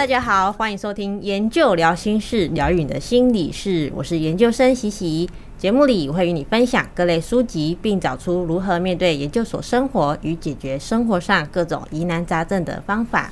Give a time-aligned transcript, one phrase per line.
[0.00, 3.92] 大家好，欢迎收听研究聊心室，疗愈你的心理事。
[3.94, 5.28] 我是研究生喜喜。
[5.58, 13.30] 节目里我会与你分享各类书籍，并找出如何面对研究所生活与解决生活上各种疑难杂症的方法。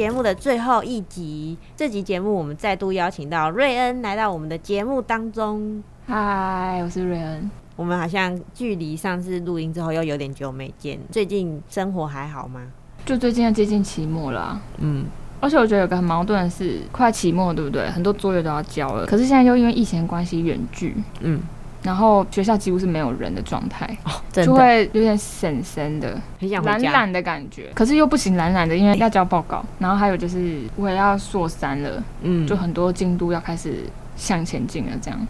[0.00, 5.84] 节目的最后一集，这集节目我们再度邀请到瑞恩来到我们的节目当中。
[6.06, 7.50] 嗨，我是瑞恩。
[7.76, 12.62] 我们好像距离上次录音之后又有点久没见，最近生活还好吗？
[13.04, 15.04] 就最近要接近期末了啊，嗯，
[15.38, 17.90] 而且我觉得有个很矛盾的是，快期末对不对？
[17.90, 21.38] 很多作业都要交了，可是现在又因为疫情关系远距，嗯。
[21.82, 27.70] 然后学校几乎是没有人的状态，哦，就会有点神神的，很想懒懒的感觉。
[27.74, 29.64] 可是又不行懒懒的，因为要交报告。
[29.78, 34.92] 然后还有就是我也要硕三了，嗯，就很多进度要开始向前进了。
[35.00, 35.26] 这样，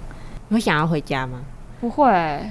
[0.48, 1.41] 你会想要回家吗？
[1.81, 2.51] 不会，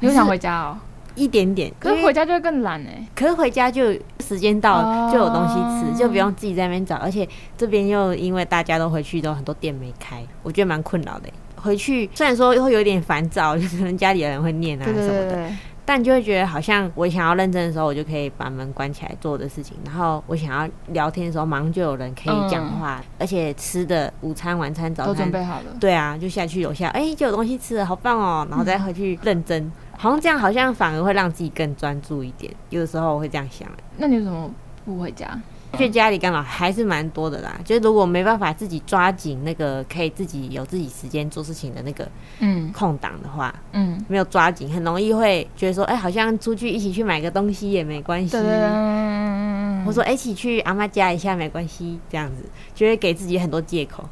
[0.00, 0.78] 你会想回家哦？
[1.14, 1.72] 一点点。
[1.78, 3.06] 可是回家就会更懒哎。
[3.14, 6.96] 可是回家就时间到了就有东西吃，哦，就不用自己在那边找。
[6.96, 11.28] 而且这边又因为大家都回去，都很多店没开，我觉得蛮困扰的。
[11.66, 14.98] 回去虽然说会有点烦躁， 就可能家里的人会念啊什么
[15.30, 15.50] 的，
[15.84, 19.76] 但就会觉得好像我想要认真的时候，我就可以把门关起来做的事情。
[19.84, 25.76] 然后我想要聊天的时候，马上就有人可以讲话，嗯，而且吃的午餐、晚餐、早餐都准备好了。
[25.78, 28.46] 对啊，就下去楼下，哎，欸，就有东西吃了，好棒哦！
[28.50, 32.52] 然后再回去认真，嗯，好像这样好像反而会让自己更专注一点。
[32.70, 33.68] 有的时候我会这样想。
[33.96, 34.50] 那你为什么
[34.84, 35.38] 不回家？
[35.74, 42.08] 去家里干嘛还是蛮多的啦，就是如果没办法自己抓紧那个可以自己有自己时间做事情的那个
[42.40, 42.72] 嗯。
[42.72, 54.04] 空档的话，嗯，没有抓紧，很容易会觉得说，哎、欸，好像出去一起去买个东西也没关系，嗯，或者说一起去阿妈家一下没关系，这样子就会给自己很多借口，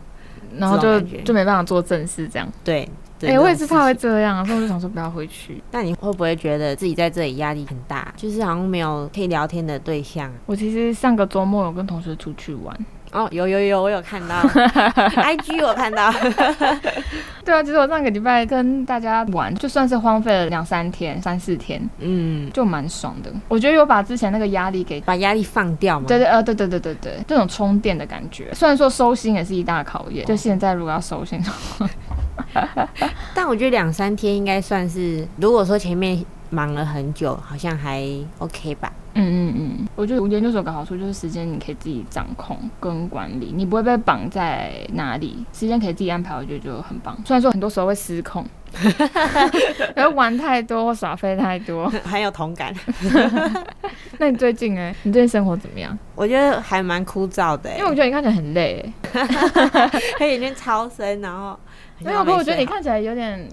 [0.56, 2.48] 然后就就没办法做正事，这样。
[2.64, 2.88] 对。
[3.22, 5.62] 哎、欸，我也是怕会这样，所以我就想说不要回去。
[5.72, 8.12] 那你会不会觉得自己在这里压力很大？
[8.16, 10.30] 就是好像没有可以聊天的对象。
[10.46, 12.76] 我其实上个周末有跟同学出去玩。
[13.12, 16.12] 哦，有有有，我有看到， IG 我看到。
[17.44, 23.30] 对啊，其实我上个礼拜跟大家玩，就算是荒废了两三天、三四天，嗯，就蛮爽的。
[23.46, 26.06] 我觉得有把之前那个压力给把压力放掉嘛。
[26.08, 28.52] 对对呃，对对对对对，这种充电的感觉。
[28.52, 31.88] 虽然说收心也是一大考验，就现在如果要收心的话。
[33.34, 38.06] 但我觉得两三天应该算是，如果说前面忙了很久，好像还
[38.38, 38.92] OK 吧。
[39.16, 47.16] 嗯嗯嗯，我觉得研究所有个好处就是时间你可以自己掌控跟管理，你不会被绑在哪里，时间可以自己安排，我觉得就很棒。
[47.24, 48.44] 虽然说很多时候会失控，
[49.94, 52.74] 然后玩太多或耍废太多，很有同感。
[54.18, 54.92] 那你最近呢？
[55.04, 55.96] 你最近生活怎么样？
[56.16, 58.92] 我觉得还蛮枯燥的，因为我觉得你看起来很累，
[60.18, 61.56] 他眼圈超深，然后。
[62.04, 63.48] 没有，可我觉得你看起来有点，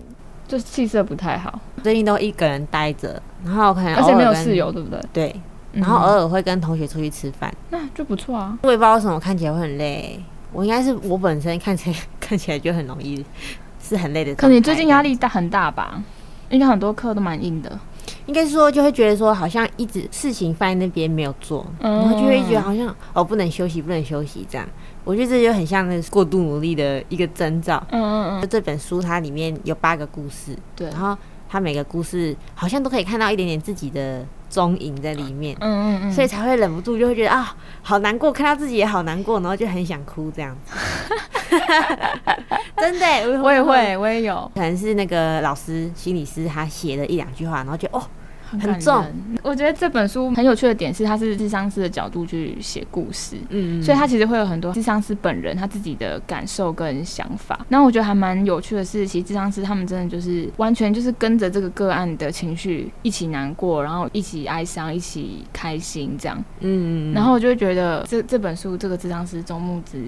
[0.47, 1.59] 就是气色不太好。
[1.81, 5.01] 最近都一个人待着，然后可能而且没有室友，对不对？
[5.13, 5.35] 对，
[5.71, 8.57] 然后偶尔会跟同学出去吃饭，那就不错啊。
[8.63, 13.25] 我也不知道为什么看起来会很累，我应该是我本身看起来 看起来就很容易
[13.81, 14.35] 是很累的。
[14.35, 16.01] 可能你最近压力大很大吧？
[16.49, 17.79] 应该很多课都蛮硬的。
[18.25, 24.67] 应该是说就会觉得说好像一直事情放在那边没有做，然后就会觉得好像哦不能休息，不能休息这样。
[25.03, 27.81] 我觉得这就很像那个过度努力的一个征兆。
[27.91, 28.41] 嗯嗯嗯。
[28.41, 31.17] 就这本书它里面有八个故事，对，然后
[31.49, 35.55] 它每个故事好像都可以看到一点点自己的踪影在里面。
[35.59, 36.11] 嗯嗯嗯。
[36.11, 40.55] 所以才会忍不住就会觉得啊，好难过，看到自己也好难过，然后就很想哭这样。
[42.77, 44.49] 真的，我也会，我也有。
[44.55, 48.01] 可能是那个老师、心理师他写的一两句话，然后就哦。
[48.59, 49.05] 很重，
[49.43, 57.65] 我觉得这本书很有趣的点是，它是智商师的角度去写故事，嗯，所以他其实会有很多智商师本人他自己的感受跟想法。
[57.69, 69.99] 那我觉得还蛮有趣的是，其实智商师他们真的就是完全就是跟着这个个案的情绪一起难过，然后一起哀伤，一起开心这样，嗯，然后我就会觉得这这本书这个智商师周慕姿。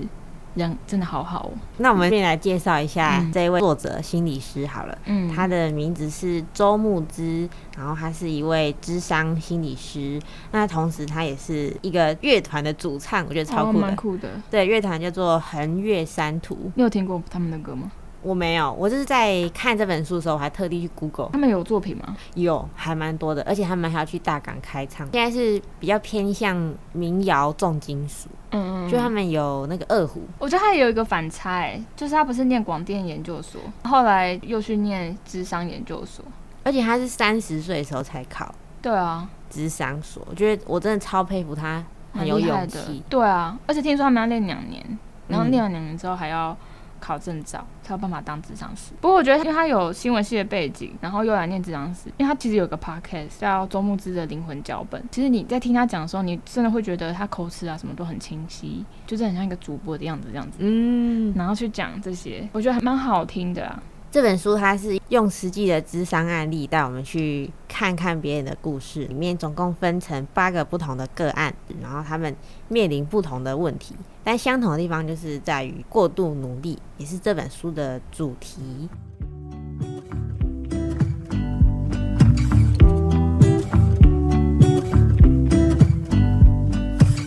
[0.56, 1.52] 人真的好好哦。
[1.78, 4.98] 那我们先来介绍一下这一位作者心理师好了。
[5.06, 10.22] 嗯，他的名字是周牧之，然后他是一位智商心理师。
[10.52, 13.80] 那同时他也是一个乐团的主唱，我觉得超酷的。
[13.80, 14.30] 蛮酷的。
[14.52, 16.72] 对，乐团叫做横越山图。
[16.76, 17.92] 你有听过他们的歌吗？
[18.24, 21.30] 我没有，我就是在看这本书的时候，我还特地去 Google。
[21.34, 22.16] 他们有作品吗？
[22.36, 25.06] 有，还蛮多的，而且他们还要去大港开唱。
[25.12, 30.22] 现在是比较偏向民谣重金属，嗯嗯，就他们有那个二胡。
[30.40, 36.24] 我觉得他也有一个反差，欸，就是他不是念广电研究所，后来又去念智商研究所，
[36.64, 38.56] 而且他是三十岁的时候才考。
[38.82, 41.84] 对啊，智商所，我觉得我真的超佩服他。
[42.14, 43.04] 很有勇气。
[43.10, 44.98] 对啊，而且听说他们要练两年，
[45.28, 46.56] 然后练了两年之后还要。
[47.04, 48.94] 考证照才有办法当咨商师。
[49.02, 55.04] 不过我觉得，因为他有新闻系的背景，然后又来念咨商师，因为他其实有个 podcast 叫周慕之的灵魂脚本。
[55.12, 60.60] 其实你在听他讲的时候，你真的会觉得他口齿啊什么都很清晰，就是很像一个主播的样子这样子。
[60.60, 63.84] 嗯，然后去讲这些，我觉得还蛮好听的啊。
[64.14, 71.52] 这本书它是用实际的智商案例带我们去看看别人的故事，里面总共分成八个不同的个案，
[71.82, 72.36] 然后他们
[72.68, 78.88] 面临不同的问题，但相同的地方就是在于过度努力，也是这本书的主题。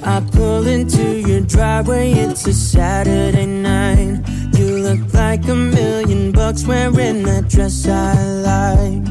[0.04, 3.65] I pull into your driveway, it's a Saturday.
[6.66, 9.06] Wearing that dress I like.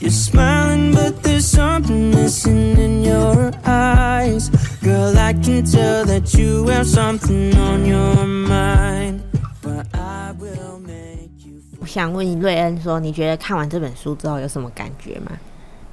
[0.00, 4.50] You're smiling, but there's something missing in your eyes.
[4.82, 9.22] Girl, I can tell that you have something on your mind.
[9.62, 11.62] But I will make you.
[11.80, 15.32] 我想问瑞恩说，你觉得看完这本书之后有什么感觉吗？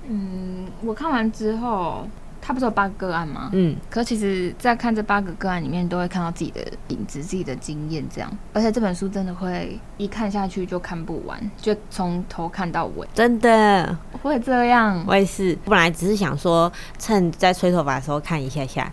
[0.07, 2.07] 嗯，我看完之后。
[2.45, 3.49] 他不是有八个个案吗？
[3.53, 6.59] 嗯，可其实，在看这八个个案里面，都会看到自己的
[6.89, 8.29] 影子、自己的经验，这样。
[8.51, 15.01] 而且这本书真的会一看下去就看不完，就从头看到尾，真的会这样。
[15.07, 16.69] 我也是，我本来只是想说，
[16.99, 18.91] 趁在吹头发的时候看一下下，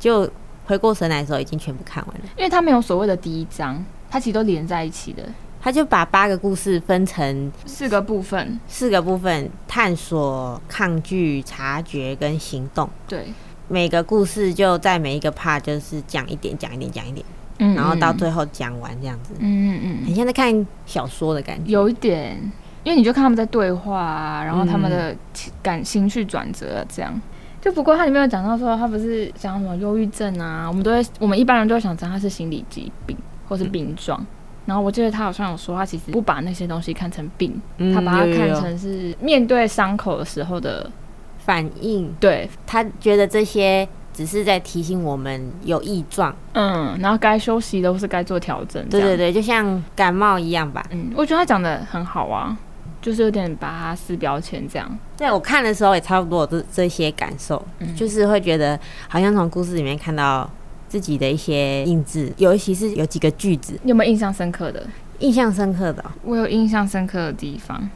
[0.00, 0.28] 就
[0.66, 2.22] 回过神来的时候已经全部看完了。
[2.36, 5.22] 因为他没有所谓的第一章，它其实都连在一起的。
[5.60, 12.88] 他就把八个故事分成四个部分，四个部分探索、抗拒、察觉跟行动。
[13.08, 13.32] 对，
[13.66, 17.26] 每个故事就在每一个 part 就是讲一点，讲一点，讲一点，
[17.58, 19.34] 嗯嗯，然后到最后讲完这样子。
[19.40, 21.72] 嗯嗯嗯，很像在看小说的感觉。
[21.72, 22.40] 有一点，
[22.84, 25.14] 因为你就看他们在对话啊，然后他们的
[25.60, 27.20] 感情绪转折这样。
[27.60, 33.16] 就不过他里面有讲到说，他不是讲什么忧郁症啊，我们都会，我们一般人都会想成他是心理疾病
[33.48, 34.20] 或是病状。
[34.20, 34.26] 嗯
[34.68, 40.90] 然后我记得他好像有说，他其实不把那些东西看成病，嗯、他把它看成是面对伤口的时候的
[41.38, 42.14] 反应。
[42.20, 48.86] 对，他觉得这些只是在提醒我们有异状，嗯，然后该休息都是该做调整。
[48.90, 50.84] 对对对，就像感冒一样吧。
[50.90, 52.54] 嗯，我觉得他讲的很好啊，
[53.00, 54.98] 就是有点把它撕标签这样。
[55.16, 58.78] 对，我看的时候也差不多这这些感受，嗯、就是会觉得
[59.08, 60.46] 好像从故事里面看到。
[60.88, 64.86] 自己的一些印字，尤其是有几个句子，你有没有印象深刻的？
[65.20, 67.88] 印象深刻的，我有印象深刻的地方。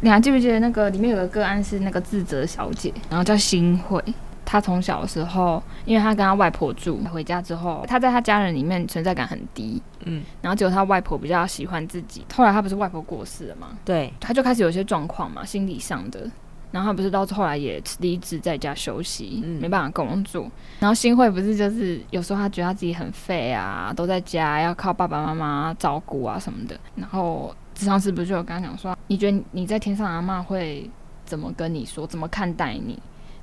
[0.00, 4.02] 你还记不记得那个里面有个个案是那个自责小姐，然后叫新慧。
[4.46, 9.80] 她从小的时候，因为她跟她外婆住，回家之后，她在她家人里面存在感很低。
[10.06, 12.24] 嗯，然后结果她外婆比较喜欢自己。
[12.34, 13.68] 后来她不是外婆过世了嘛？
[13.84, 16.28] 对，她就开始有些状况嘛，心理上的。
[16.72, 20.48] 然后他不是到后来也离职在家休息，嗯、没办法工作。
[20.78, 26.78] 然后新慧不是就是有时候他觉得他自己很废啊，都在家要靠爸爸妈妈照顾啊什么的。
[26.94, 30.88] 然后智商师不是就有跟他讲说，你觉得你在天上阿嬷会
[31.24, 32.96] 怎么跟你说，怎么看待你？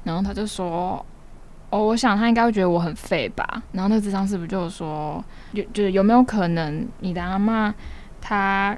[0.05, 1.05] 然后他就说，
[1.69, 3.61] 哦，我想他应该会觉得我很废吧。
[3.73, 5.21] 然后那个咨商师不是就说，
[5.53, 7.73] 就就是有没有可能你的阿嬷
[8.21, 8.77] 她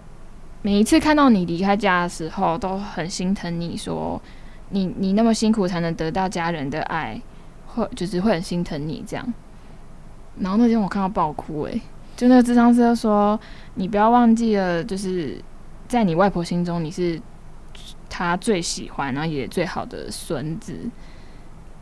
[0.63, 4.20] 每一次看到你离开家的时候都很心疼你说。
[4.69, 7.21] 你你那么辛苦才能得到家人的爱，
[7.67, 9.33] 会就是会很心疼你这样。
[10.39, 11.81] 然后那天我看到爆哭诶、
[12.15, 13.39] 就那个智商师说，
[13.75, 15.41] 你不要忘记了，就是
[15.88, 17.21] 在你外婆心中你是
[18.09, 20.73] 她最喜欢然后也最好的孙子，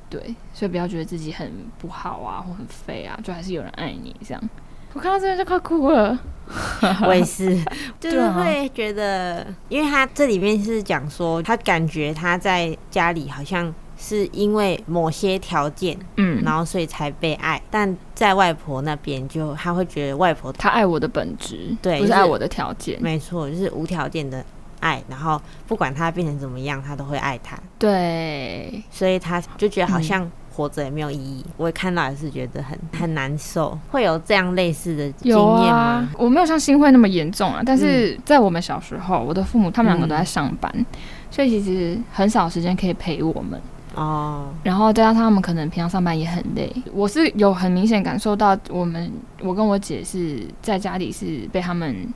[0.10, 4.50] 对，所以不要觉得自己很不好啊或很废啊，就还是有人爱你这样。
[4.94, 6.17] 我看到这边就快哭了，
[7.06, 7.56] 我也是，
[8.00, 24.44] 就是会觉得，因为他这里面是讲说，他感觉他在家里好像是因为某些条件，嗯，然后所以才被爱，但在外婆那边就他会觉得外婆他爱我的本质，对，不是爱我的条件，没错，就是无条件的
[24.79, 30.32] 爱，然后不管他变成怎么样，他都会爱他，对，所以他就觉得好像。
[30.58, 33.78] 活着也没有意义，我看到也是觉得很很难受。
[33.92, 35.70] 会有这样类似的经验吗？
[35.70, 40.86] 啊，我没有像新会那么严重啊，但是在我们小时候，我的父母他们两个都在上班，嗯、
[41.30, 43.62] 所以其实很少时间可以陪我们
[43.94, 44.48] 哦。
[44.64, 49.12] 然后再加上他们可能平常上班也很累，我是有很明显感受到，我们
[49.42, 52.12] 我跟我姐是在家里是被他们。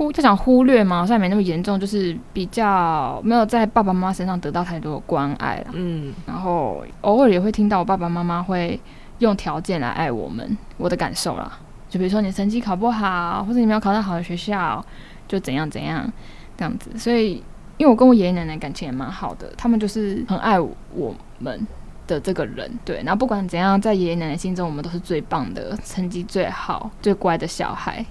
[0.00, 5.66] 忽就想忽略嘛，好像没那么严重，就是比较没有在爸爸妈妈身上得到太多的关爱了。
[5.74, 8.80] 嗯，然后偶尔也会听到我爸爸妈妈会
[9.18, 11.52] 用条件来爱我们，我的感受啦，
[11.90, 14.82] 就比如说你成绩考不好，或者你没有考上好的学校，
[15.28, 16.10] 就怎样怎样
[16.56, 16.96] 这样子。
[16.96, 17.44] 所以，
[17.76, 21.66] 因为我跟我爷爷奶奶感情也蛮好的，他们就是很爱我们。
[22.06, 22.68] 的这个人。
[22.84, 28.04] 对，然后不管怎样，在爷爷奶奶心中，我们都是最棒的，成绩最好、最乖的小孩。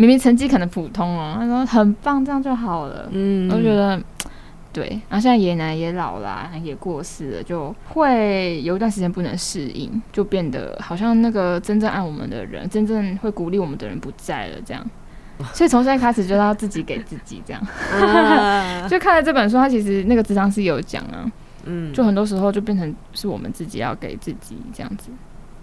[0.00, 3.08] 明明成绩可能普通哦，他说很棒，这样就好了。
[3.12, 4.00] 嗯，我觉得。
[4.72, 14.86] 对，然后现在爷爷奶奶也老啦，也过世了，就会有一段时间不能适应，就变得好像那个真正爱我们的人，真正会鼓励我们的人不在了，这样。
[15.52, 17.60] 所以从现在开始就要自己给自己这样。
[18.88, 21.26] 就看了这本书，他其实那个智商是有讲啊，
[21.64, 25.10] 嗯，就很多时候就变成是我们自己要给自己这样子。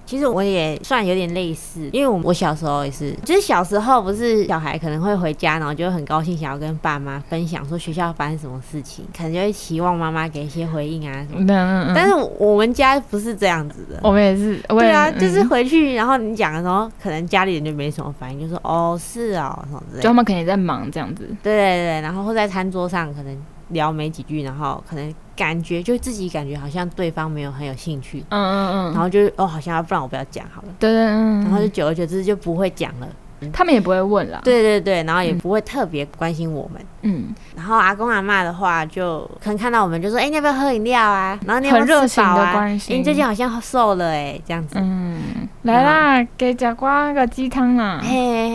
[0.07, 11.53] 其实我也算有点类似，因为我我小时候也是，就是小时候不是小孩可能会回家，然后就很高兴，想要跟爸妈分享说学校发生什么事情，可能就会期望妈妈给一些回应啊什么的。
[11.53, 11.93] 嗯嗯。
[11.93, 14.57] 但是我们家不是这样子的，我们也是。
[14.69, 20.03] 对啊，就是回去，然后你讲的时候，可能家里人就没什么反应，就说哦是哦什么之类的。
[20.03, 21.27] 就他们肯定在忙这样子。
[21.43, 23.37] 对对对，然后会在餐桌上可能。
[23.71, 33.08] 聊没几句，然后可能感觉就自己感觉好像对方没有很有兴趣，嗯嗯嗯，然后就哦，好像要不然我不要讲好了，对对嗯，然后就久而久之就不会讲了，
[33.53, 41.39] 他们也不会问了，对对对，然后也不会特别关心我们，嗯，然后阿公阿妈的话就可能看到我们就说，哎，你要不要喝饮料啊？
[41.46, 48.50] 然后你很热情的关心，你最近好像瘦了哎，这样子，嗯，来啦，给甲瓜个鸡汤啦，嘿嘿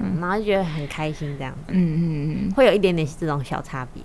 [0.00, 4.02] 嘿，然后就觉得很开心这样子，嗯嗯嗯，会有一点点这种小差别。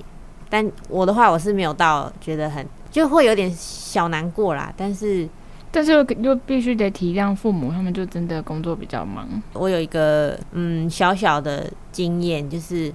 [0.49, 4.73] 但我的话，我是没有到觉得很就会有点小难过啦。
[4.75, 5.27] 但是，
[5.71, 9.27] 但是又又必须得体谅父母，他们就真的工作比较忙。
[9.53, 12.85] 我有一个嗯小小的经验，就是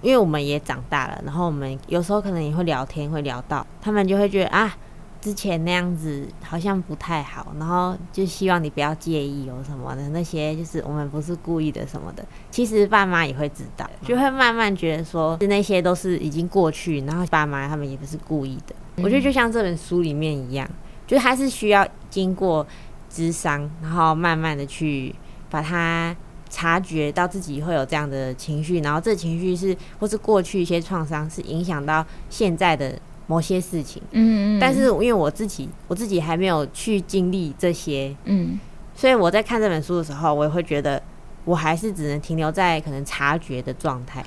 [0.00, 4.76] 因为我们也长大了，然后我们有时候可能也会聊天，会聊到他们就会觉得啊。
[5.22, 12.24] 之前那样子好像不太好，然后就希望你不要介意有什么的那些，就是我们不是故意的什么的。
[12.50, 18.74] 其实爸妈也会知道，就会慢慢觉得说，那些都是已经过去，然后爸妈他们也不是故意的。
[18.96, 20.68] 我觉得就像这本书里面一样，
[21.06, 22.66] 就还是需要经过
[23.08, 25.14] 智商，然后慢慢的去
[25.48, 26.16] 把它
[26.50, 32.98] 察觉到自己会有这样的情绪，然后这情绪是或是过去一些创伤是影响到现在的。
[33.26, 38.58] 某些事情，嗯，嗯，但是因为我自己，我自己还没有去经历这些，嗯，
[38.94, 41.02] 所以我在看这本书的时候，我也会觉得，
[41.44, 44.24] 我还是只能停留在可能察觉的状态。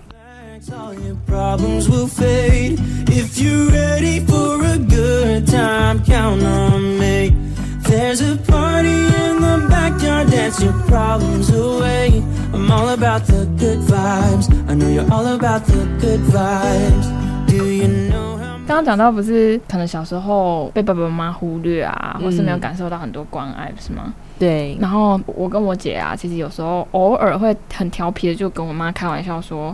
[18.75, 24.13] 刚刚讲到不是可能小时候被爸爸妈妈忽略啊，或是没有感受到很多关爱，是吗？
[24.37, 24.77] 对。
[24.81, 29.73] 然后我跟我姐啊，其实有时候偶尔会很调皮的，就跟我妈开玩笑说：“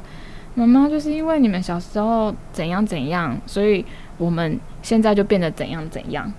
[0.53, 3.83] 妈妈，就是因为你们小时候怎样怎样，所以
[4.19, 6.31] 我们现在就变得怎样怎样，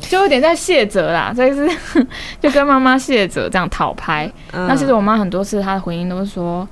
[0.00, 1.70] 就有点在卸责啦。”所以是
[2.42, 4.28] 就跟妈妈卸责这样讨拍。
[4.50, 6.66] 那其实我妈很多次她的回应都是说。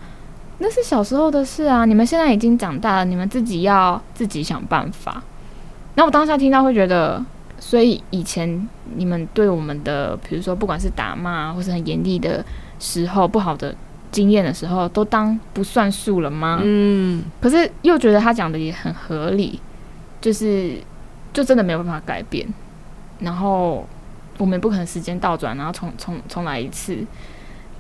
[0.60, 1.84] 那是小时候的事啊！
[1.84, 5.22] 你们现在已经长大了，你们自己要自己想办法。
[5.94, 7.24] 那我当下听到会觉得，
[7.60, 12.44] 所以以前你们对我们的，比如说不管是打骂或是很严厉的
[12.80, 13.74] 时候，不好的
[14.10, 16.60] 经验的时候，都当不算数了吗？
[16.62, 17.22] 嗯。
[17.40, 19.60] 可是又觉得他讲的也很合理，
[20.20, 20.74] 就是
[21.32, 22.46] 就真的没有办法改变。
[23.20, 23.86] 然后
[24.38, 26.98] 我们也不可能时间倒转，然后重重重来一次。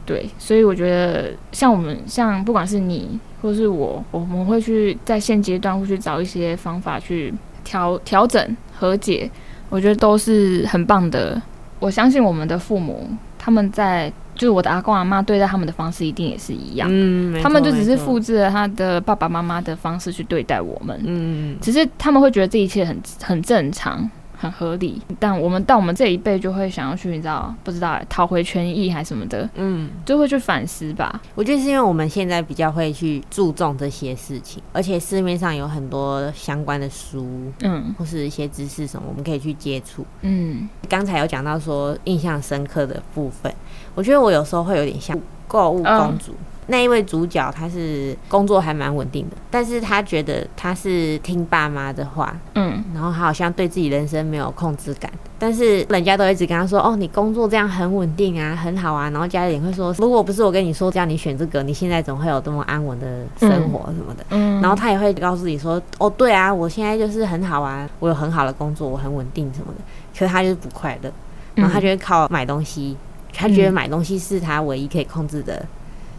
[0.08, 9.30] 对，所以我觉得像我们，像不管是你或是我，我们会去在现阶段会去找一些方法去调调整和解，
[9.68, 11.40] 我觉得都是很棒的。
[11.78, 13.06] 我相信我们的父母，
[13.38, 24.10] 他们在就是我的阿公阿妈对待他们的方式一定也是一样，嗯，他们就只是复制了他的爸爸妈妈的方式去对待我们，嗯，只是他们会觉得这一切很很正常。
[24.38, 31.20] 很合理，但我们到我们这一辈就会想要去，你知道不知道讨回权益还是什么的，嗯，就会去反思吧。
[31.34, 37.26] 我觉得是因为我们现在比较会去注重这些事情，而且市面上有很多相关的书，
[37.62, 40.06] 嗯，或是一些知识什么，我们可以去接触。
[40.22, 43.52] 嗯，刚才有讲到说印象深刻的部分，
[43.96, 45.18] 我觉得我有时候会有点像
[45.48, 46.32] 购物公主。
[46.32, 69.80] 嗯那一位主角，他是工作还蛮稳定的，但是他觉得他是听爸妈的话，嗯，然后他好像对自己人生没有控制感，但是人家都一直跟他说，哦，你工作这样很稳定啊，很好啊，然后家里也会说，如果不是我跟你说，叫你选这个，你现在怎么会有这么安稳的生活什么的，嗯，然后他也会告诉你说，哦，对啊，我现在就是很好啊，我有很好的工作，我很稳定什么的，
[70.12, 71.10] 可是他就是不快乐，
[71.54, 72.94] 然后他就会靠买东西，
[73.32, 75.64] 他觉得买东西是他唯一可以控制的。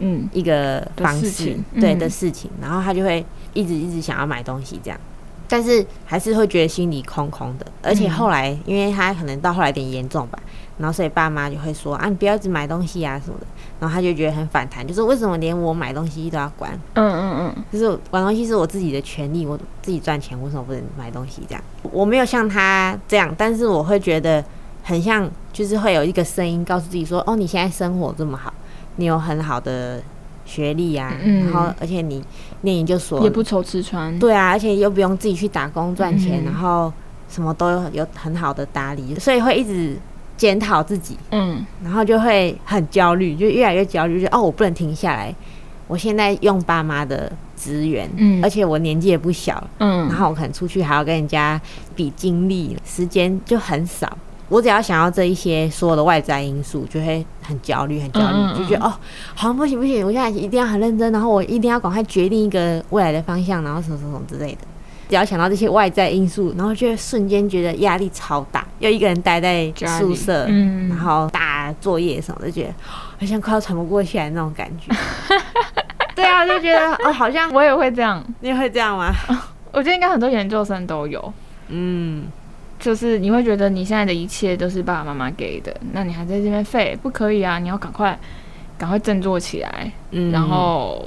[0.00, 4.98] 嗯，一个方式，对的事情，然后他就会一直一直想要买东西，这样，
[5.48, 7.66] 但是还是会觉得心里空空的。
[7.82, 10.38] 而且后来，因为他可能到后来有点严重吧，
[10.78, 13.46] 然后所以爸妈就会说啊，你不要一直买东西啊什么的。
[13.78, 16.78] 然后他就觉得很反弹，就是为什么连我买东西都要管？
[16.94, 21.40] 嗯嗯嗯，就是玩东西是我自己的权利，我自己赚钱，为什么不能买东西？
[21.48, 24.44] 这样我没有像他这样，但是我会觉得
[24.82, 28.52] 很像，就是会有一个声音告诉自己说，哦，你现在生活这么好，
[29.00, 30.00] 你有很好的。
[30.46, 32.20] 学历啊，嗯、然后而且你
[32.62, 36.92] 念研究所也不愁吃穿，对啊，而且又不用自己去打工赚钱，嗯、然后
[37.28, 39.96] 什么都有很好的打理，所以会一直
[40.36, 45.32] 检讨自己，嗯，然后就会很焦虑，就越来越焦虑，就哦，我不能停下来，
[45.86, 51.60] 我现在用爸妈的资源，嗯，而且我年纪也不小，嗯，然后我可能出去还要跟人家
[51.94, 54.18] 比精力，时间就很少。
[54.50, 58.92] 我只要想要这一些所有的外在因素，就会很焦虑，很焦虑，嗯嗯嗯就觉得哦，
[59.34, 64.58] 好像不行不行，我现在一定要很认真，然后我一定要赶快决定一个未来的方向，然后什么什么什么之类的。
[65.08, 74.92] 只要想到这些外在因素，然后就会瞬间觉得压力超大，又一个人待在宿舍，嗯、然后打作业什么的，就觉得好像快要喘不过气来那种感觉。
[76.14, 79.12] 对啊，就觉得哦，好像我也会这样，你也会这样吗？
[79.72, 81.32] 我觉得应该很多研究生都有，
[81.68, 82.24] 嗯。
[82.80, 87.58] 就是你会觉得你现在的一切都是爸爸妈妈给的，那你还在这边废，不可以啊！
[87.58, 88.18] 你要赶快，
[88.78, 91.06] 赶快振作起来，嗯，然后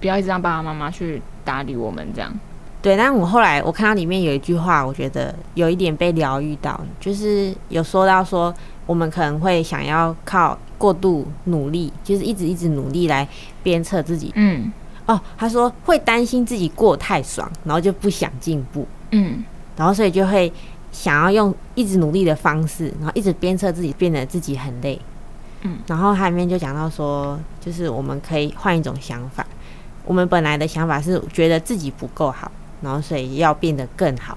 [0.00, 2.32] 不要一直让爸爸妈妈去打理我们这样。
[2.80, 8.52] 对，但我后来我看到里面有一句话，我觉得有一点被疗愈到，就是有说到说
[8.86, 13.28] 我们可能会想要靠过度努力，就是一直一直努力来
[13.62, 14.32] 鞭策自己。
[14.36, 14.72] 嗯，
[15.04, 18.88] 哦，他说会担心自己过太爽，然后就不想进步。
[19.10, 19.44] 嗯，
[19.76, 20.50] 然后所以就会。
[20.92, 25.00] 想要用一直努力的方式，然后一直鞭策自己，变得自己很累。
[25.62, 29.46] 嗯，然后它里面就讲到说，就是我们可以换一种想法。
[30.06, 34.36] 我们本来的想法是觉得自己不够好，然后所以要变得更好。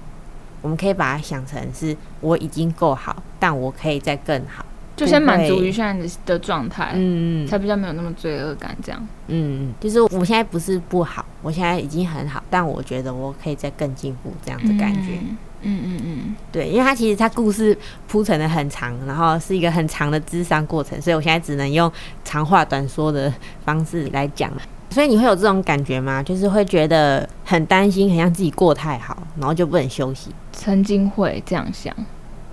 [0.62, 8.76] 我们可以把它想成是我已经够好，但我可以再更好，就先满足于现在的状态，嗯，才比较没有那么罪恶感。
[8.84, 15.14] 这样，嗯，就是我现在不是不好，我现在已经很好，但我觉得我可以再更进步，这样的感觉。
[15.22, 21.92] 嗯嗯嗯嗯，对，因为他其实他故事铺陈的很长，然后是一个很长的智商过程，所以我现在只能用
[22.24, 23.34] 长话短说的
[23.66, 24.52] 方式来讲。
[24.90, 26.22] 所以你会有这种感觉吗？
[26.22, 30.30] 就是会觉得很担心，很像自己过太好，然后就不能休息。
[30.52, 31.92] 曾经会这样想，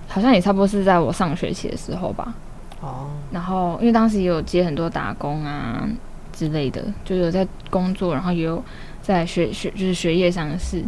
[0.07, 2.33] 好像也差不多是在我上学期的时候吧。
[2.79, 5.87] 哦，然后因为当时也有接很多打工啊
[6.33, 8.63] 之类的，就有在工作，然后也有
[9.03, 10.83] 在学学，就是学业上的事。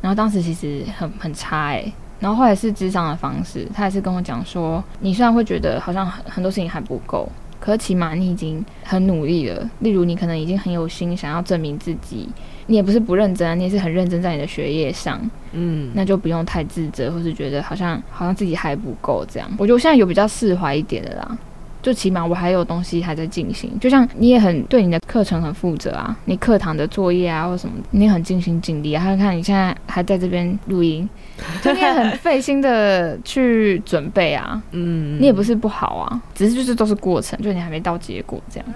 [0.00, 9.68] 然后当时其实很很差哎、欸，然后后来是智商的方式，他也是跟我讲说，你虽然会觉得好像很很多事情还不够，可是起码你已经很努力了。
[9.80, 12.28] 例如你可能已经很有心想要证明自己，
[12.66, 15.20] 你也不是不认真，你也是很认真在你的学业上，
[15.52, 19.48] 嗯，那就不用太自责，或是觉得好像好像自己还不够这样。
[19.58, 21.38] 我觉得我现在有比较释怀一点的啦。
[21.80, 29.02] 就起码我还有东西还在进行，就像你也很对你的课程很负责啊，你课堂的作业啊或什么，你也很尽心尽力啊。
[29.04, 31.08] 还有看你现在还在这边录音，
[31.62, 34.60] 就你也很费心的去准备啊。
[34.72, 38.66] 嗯，你也不是不好啊，只是就是都是过程，就你还没到结果这样。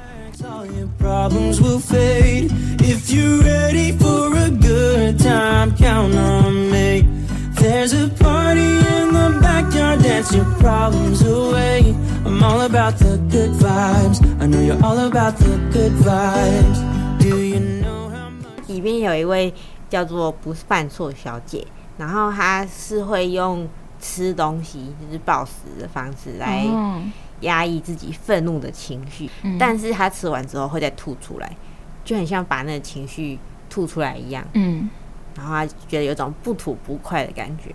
[18.67, 19.55] 里面有一位
[19.89, 21.65] 叫做不犯错小姐，
[21.97, 23.69] 然后她是会用
[24.01, 26.67] 吃东西，就是暴食的方式来
[27.43, 31.57] 压抑自己愤怒的情绪，嗯、但是她吃完之后会再吐出来，
[32.05, 33.39] 就很像把那个情绪
[33.71, 34.45] 吐出来一样。
[34.55, 34.91] 嗯，
[35.37, 37.75] 然后他觉得有种不吐不快的感觉。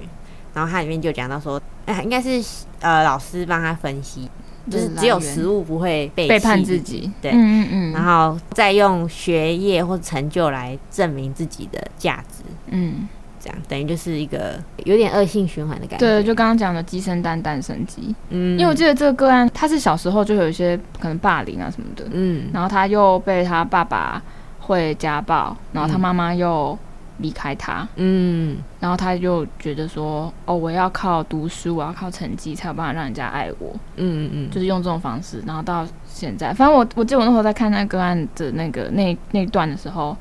[0.54, 2.44] 然后他里面就讲到说，哎，应该是
[2.80, 4.28] 呃老师帮他分析，
[4.68, 13.08] 就是只有食物不会背背叛自己，对，嗯嗯嗯，然后再用学业或成就来证明自己的价值，嗯，
[13.40, 16.04] 这样等于就是一个有点恶性循环的感觉。
[16.04, 24.20] 对，就刚刚讲的鸡生蛋，蛋生鸡，嗯，因为我记得这个个案，他是小时候就有一些可能霸凌啊什么的，嗯，然后他又被他爸爸
[24.60, 26.76] 会家暴，然后他妈妈又。
[27.20, 40.16] 离开他，嗯，然后他就觉得说，哦，我要靠读书，我要靠成绩才有办法让人家爱我，嗯嗯嗯，就是用这种方式，然后到现在，反正我我记得我那时候在看那个案的那个那那段的时候，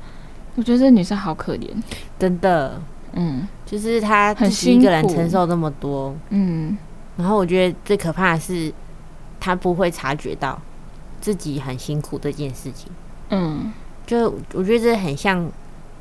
[0.55, 1.69] 我觉得这女生好可怜，
[2.17, 2.81] 真的，
[3.13, 6.75] 嗯，就是她自己一个人承受这么多，嗯，
[7.15, 8.73] 然后我觉得最可怕的是，
[9.39, 10.59] 她不会察觉到
[11.21, 12.91] 自己很辛苦这件事情，
[13.29, 13.71] 嗯，
[14.07, 15.47] 就我觉得这很像。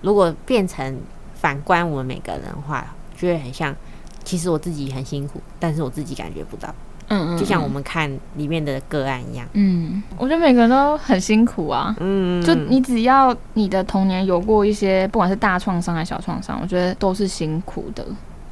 [0.06, 0.96] 如果变成
[1.34, 3.74] 反观我们每个人的话，就会很像，
[4.22, 6.72] 其实我自己很辛苦，但是我自己感觉不到。
[7.08, 9.44] 嗯，嗯，就像我们看里面的个案一样。
[9.54, 11.94] 嗯，我觉得每个人都很辛苦啊。
[11.98, 18.06] 嗯，就你只要你的童年有过一些，不管是大创伤还是小创伤，我觉得都是辛苦的。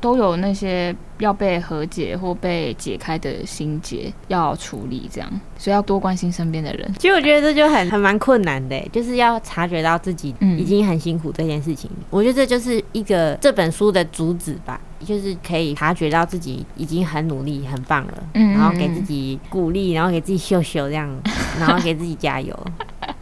[0.04, 6.94] 都有那些要被和解或被解开的心结要处理，这样，所以要多关心身边的人。
[6.98, 11.90] 其实我觉得这就很很蛮困难的，就是要察觉到自己已经很辛苦这件事情。
[11.94, 21.08] 嗯、我觉得这就是一个这本书的主旨吧，就是可以察觉到自己已经很努力、很棒了，嗯，然后给自己鼓励，然后给自己秀秀这样，
[21.58, 22.54] 然后给自己加油。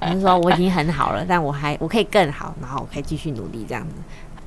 [0.00, 3.94] 就是说我已经很好了，但我还我可以更好，然后我可以继续努力这样子。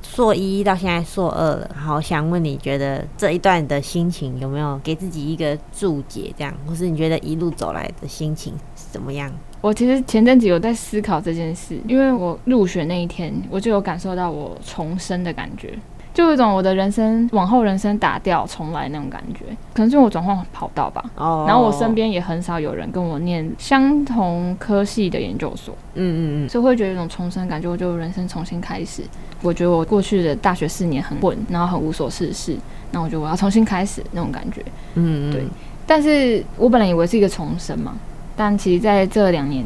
[0.07, 6.33] 硕一到现在硕二了，然后想问你觉得这一段的心情有没有给自己一个注解？
[6.37, 9.29] 这样，或是你觉得一路走来的心情是怎么样？
[9.61, 15.73] 我其实前阵子有在思考这件事，因为我入学那一天，我就有感受到我重生的感觉。
[16.15, 21.03] 就有一种我的人生往后人生打掉重来那种感觉，可能是我转换跑道吧。
[21.17, 21.43] 哦。
[21.45, 25.75] 然后我身边也很少有人跟我念相同科系的研究所。
[25.95, 26.49] 嗯嗯嗯。
[26.49, 29.03] 所以会觉得有一种重生感觉，我就人生重新开始。
[29.41, 32.55] 我觉得我过去的大学四年很混，然后很无所事事。
[32.91, 34.61] 那我觉得我要重新开始那种感觉。
[34.93, 35.31] 嗯嗯。
[35.33, 35.43] 对。
[35.85, 37.93] 但是我本来以为是一个重生嘛，
[38.37, 39.65] 但其实在这两年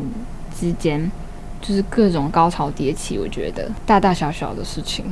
[0.59, 1.11] 之间，
[1.61, 3.19] 就是各种高潮迭起。
[3.19, 5.05] 我觉得大大小小的事情，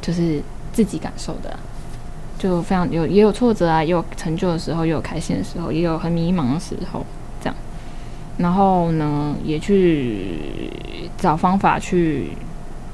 [0.00, 0.40] 就是。
[0.72, 1.56] 自己感受的、
[2.38, 7.04] 就非常有也有挫折啊，也有成就的时候，也有开心的时候，也有很迷茫的时候，
[7.40, 7.54] 这样。
[8.38, 10.70] 然后呢，也去
[11.18, 12.30] 找方法去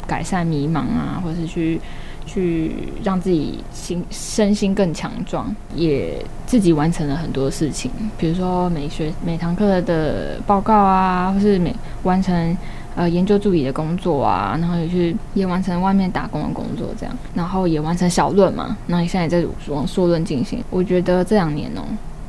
[0.06, 1.80] 改善迷茫啊，或是去
[2.26, 2.72] 去
[3.04, 12.56] 让自己心身心更强壮，也自己完成了很多事情，比如说每学每堂课的报告啊，或是每完成。
[12.98, 18.76] 呃，研究助理的工作啊，然后也去也完成外面打工的工作，这样，然后也完成小论嘛。
[18.88, 20.60] 那你现在也在往硕论进行。
[20.68, 21.82] 我觉得这两年哦、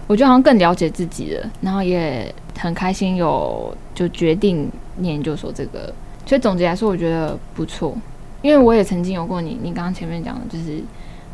[0.06, 5.92] 我觉得好像更了解自己了，然后也很开心有就决定念研究所这个。
[6.28, 7.98] 所以总结来说，我觉得不错，
[8.44, 10.80] 因为我也曾经有过你你刚刚前面讲的，就是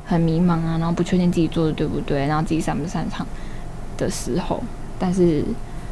[0.06, 3.28] 很迷茫啊，然后不确定自己做的对不对，然后自己擅不擅长
[3.98, 4.64] 的时候，
[4.98, 5.44] 但是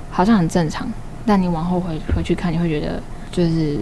[0.10, 0.88] 好像很正常。
[1.26, 3.04] 但你往后回回去看，你会觉得。
[3.34, 3.78] 就是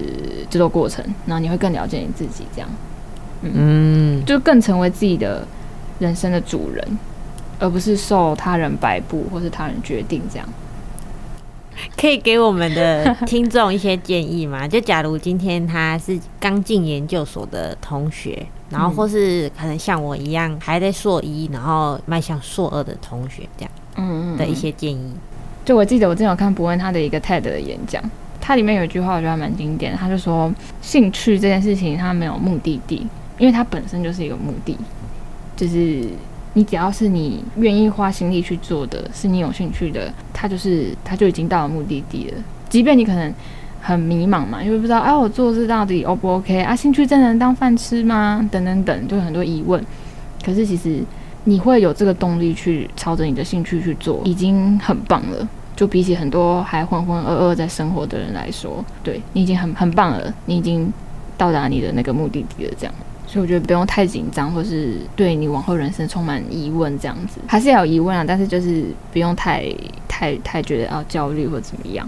[0.49, 2.69] 这个过程，然后你会更了解你自己，这样，
[3.41, 5.45] 嗯，嗯，就更成为自己的
[5.99, 6.99] 人生的主人，
[7.59, 10.47] 而不是受他人摆布或是他人决定这样。
[11.97, 14.65] 可以给我们的听众一些建议吗？
[14.69, 25.11] 就假如今天他是刚进研究所的同学，然后或是可能像我一样还在硕一，然后迈向硕二的同学，这样，嗯嗯的一些建议。
[25.65, 28.01] 就我记得我之前有看博恩他的一个 TED 的演讲。
[28.41, 29.95] 它里面有一句话，我觉得蛮经典。
[29.95, 30.51] 他就说，
[30.81, 34.75] 兴趣这件事情，它没有目的地，因为它本身就是一个目的。
[35.55, 36.03] 就是
[36.53, 42.43] 你只要是你愿意花心力去做的，是你有兴趣的，它就是它就已经到了目的地了。
[42.67, 43.31] 即便你可能
[43.79, 46.75] 很迷茫嘛，因为不知道哎，我做这到底 O 不 OK 啊？
[46.75, 48.45] 兴趣真能当饭吃吗？
[48.51, 49.81] 等等等，就很多疑问。
[50.43, 51.03] 可是其实
[51.43, 55.47] 你会有这个动力去朝着你的兴趣去做，已经很棒了。
[55.81, 60.93] 就比起很多还浑浑噩噩在生活的人来说，对你已经很很棒了，你已经
[61.35, 62.73] 到达你的那个目的地了。
[62.77, 62.93] 这样，
[63.25, 69.65] 所以我觉得不用太紧张，或是对你往后人生充满疑问这样子，还是要有疑问啊，但是就是不用太
[70.07, 72.07] 太太觉得要焦虑或怎么样。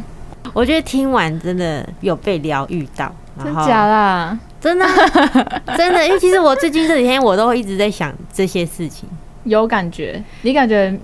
[0.53, 3.11] 我觉得听完真的有被疗愈到，
[3.43, 4.37] 真假啦？
[4.61, 4.85] 真的
[5.75, 9.09] 真的，因为其实我最近这几天我都会一直在想这些事情，
[9.45, 10.95] 有感觉，你感觉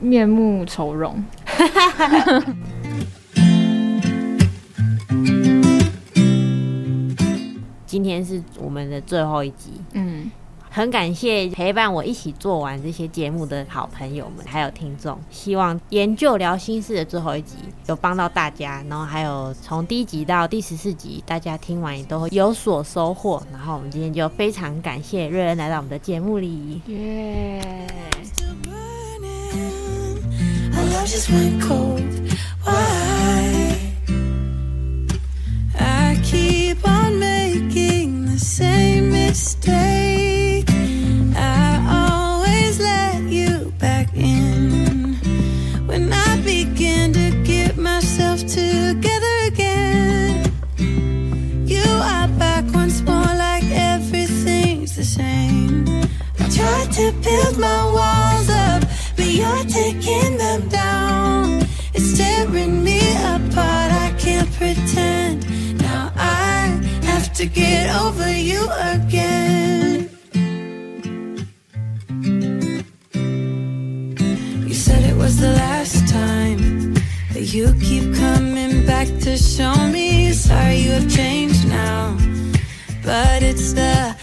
[0.00, 1.22] 面目愁容。
[7.86, 10.30] 今天是我们的最后一集，嗯，
[10.70, 15.18] 很感谢陪伴我一起做完这些节目的好朋友们，还有听众。
[15.30, 17.56] 希望研究聊心事的最后一集
[17.86, 23.42] 有帮到大家，然后还有从第一集到第十四集，大家听完也都会有所收获。
[23.50, 28.17] 然后我们今天就非常感谢瑞恩来到我们的节目里，耶、yeah.。
[31.10, 32.02] Just went cold.
[32.64, 33.94] Why?
[35.80, 40.68] I keep on making the same mistake.
[41.34, 45.14] I always let you back in
[45.86, 50.52] when I begin to get myself together again.
[51.66, 55.88] You are back once more, like everything's the same.
[56.38, 57.87] I tried to build my
[67.38, 70.10] to get over you again.
[74.66, 76.94] You said it was the last time
[77.34, 80.32] that you keep coming back to show me.
[80.32, 82.18] Sorry you have changed now,
[83.04, 84.16] but it's the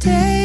[0.00, 0.35] stay.